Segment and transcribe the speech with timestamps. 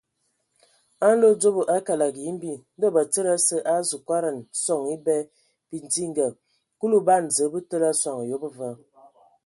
[1.07, 5.15] A nlodzobo a kələg yimbi, Ndɔ batsidi asǝ a azu kɔdan sɔŋ ebɛ
[5.69, 6.27] bidinga;
[6.79, 8.69] Kulu ban Zǝə bə təlǝ a soŋ ayob va.